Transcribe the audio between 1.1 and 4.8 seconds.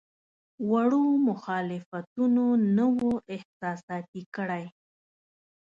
مخالفتونو نه وو احساساتي کړی.